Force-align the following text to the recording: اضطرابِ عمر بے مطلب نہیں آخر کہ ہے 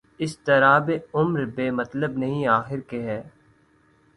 اضطرابِ 0.19 0.87
عمر 1.13 1.45
بے 1.55 1.69
مطلب 1.71 2.17
نہیں 2.17 2.47
آخر 2.49 2.79
کہ 2.89 3.01
ہے 3.01 3.21